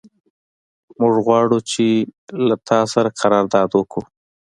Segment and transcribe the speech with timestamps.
[0.99, 1.87] موږ غواړو چې
[2.47, 4.03] له تا سره قرارداد وکړو.